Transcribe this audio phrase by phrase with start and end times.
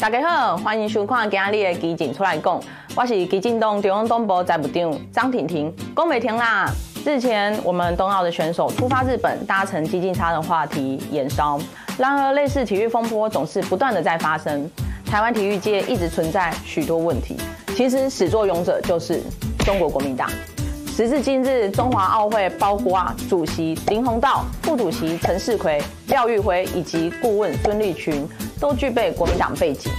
[0.00, 2.60] 大家好，欢迎收看今日的基进出来讲，
[2.94, 5.74] 我是基进党中央党部财务长张婷婷。
[5.96, 6.70] 讲没停啦！
[7.04, 11.58] 日前我们冬奥的选手出发日本，搭乘基进差的话题延烧。
[11.98, 14.70] 然而，类似体育风波总是不断的在发生。
[15.04, 17.36] 台湾体育界一直存在许多问题，
[17.74, 19.20] 其实始作俑者就是
[19.66, 20.30] 中国国民党。
[20.98, 28.28] 时至今日，中华奥会包括主席林鸿道、副主席陈世奎、廖玉辉以及顾问孙立群。
[28.58, 29.92] 都具备国民党背景，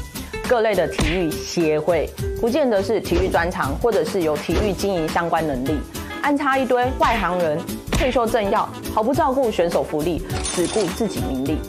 [0.45, 2.09] 各类的体育协会
[2.41, 5.79] 不见得是体育专长，或者是有体育经营相关能力，
[6.21, 7.57] 安插一堆外行人，
[7.93, 10.21] 退休政要，毫不照顾选手福利，
[10.53, 11.61] 只顾自己名利。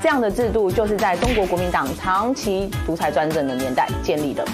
[0.00, 4.46] 这样的制度就是在中国国民党长期独裁专政的年代建立的。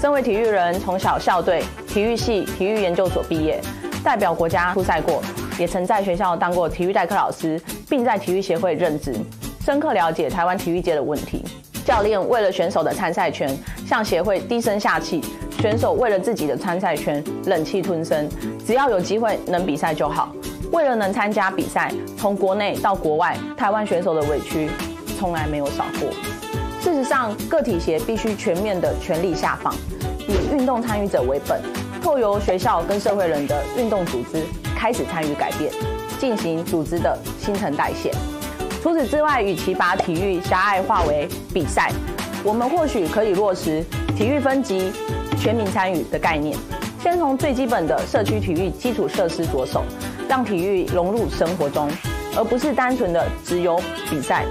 [0.00, 1.62] 身为体育人，从小校队、
[1.92, 3.60] 体育系、体育研究所毕业，
[4.04, 5.20] 代表国家出赛过，
[5.58, 9.12] 也曾在学校当过体育代课老师，并在体育协会任职。
[9.64, 11.44] 深刻了解台湾体育界的问题，
[11.84, 15.20] 教练为了选手的参赛权向协会低声下气，
[15.60, 18.28] 选手为了自己的参赛权忍气吞声，
[18.64, 20.32] 只要有机会能比赛就好。
[20.70, 24.70] 为了能参加比赛，从国内到国外，台湾选手的委屈
[25.18, 26.08] 从来没有少过。
[26.80, 29.74] 事实上，个体协必须全面的权力下放，
[30.26, 31.60] 以运动参与者为本，
[32.00, 34.42] 透由学校跟社会人的运动组织
[34.74, 35.72] 开始参与改变，
[36.18, 38.10] 进行组织的新陈代谢。
[38.82, 41.92] 除此之外，与其把体育狭隘化为比赛，
[42.42, 43.84] 我们或许可以落实
[44.16, 44.90] 体育分级、
[45.38, 46.56] 全民参与的概念，
[47.02, 49.84] 先从最基本的社区体育基础设施着手，
[50.28, 51.90] 让体育融入生活中，
[52.34, 54.46] 而不是单纯的只有比赛。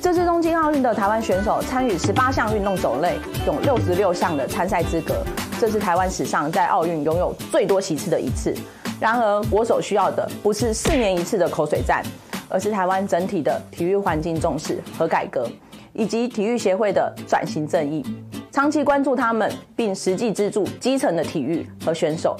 [0.00, 5.24] 这次东京奥运的台湾选手参与十八项运动种类，有六十六项的参赛资格，
[5.60, 8.54] 这是台湾史上在奥运拥有最多席次的一次。
[9.00, 12.02] 然而，国手需要的不是四年一次的口水战。
[12.46, 15.48] 而是台湾整体的体育环境重视和改革，
[15.92, 18.04] 以及体育协会的转型正义，
[18.52, 22.36] 长期关注他们，并实际资助基层的体育和选手，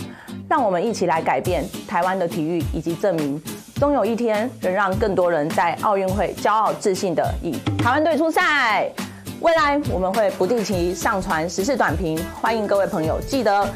[0.49, 3.43] 让我们一起来改变台湾的体育，以及证明，
[3.74, 8.90] 终有一天能让更多人在奥运会骄傲自信的以台湾队出赛。
[9.40, 13.68] 未来我们会不定期上传时事短评，欢迎各位朋友记得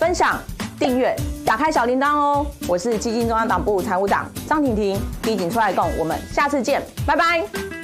[0.00, 0.38] 分享。
[0.78, 2.46] 订阅，打开小铃铛哦！
[2.68, 7.75] 我是基金中央党部财务长张婷婷，基进出来共，我们下次见，拜拜。